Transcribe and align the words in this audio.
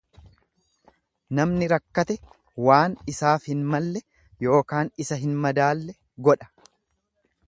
Namni 1.39 1.67
rakkate 1.73 2.15
waan 2.67 2.95
isaaf 3.13 3.45
hin 3.51 3.61
malle 3.75 4.01
ykn 4.61 4.89
isa 5.05 5.19
hin 5.27 5.37
madaalle 5.45 5.95
godha. 6.29 6.49